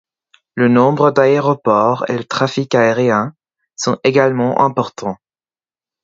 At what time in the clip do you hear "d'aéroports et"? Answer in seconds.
1.11-2.17